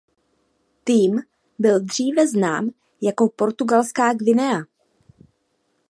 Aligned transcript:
Tým 0.83 1.19
byl 1.59 1.79
dříve 1.79 2.27
znám 2.27 2.69
jako 3.01 3.29
Portugalská 3.29 4.13
Guinea. 4.13 4.61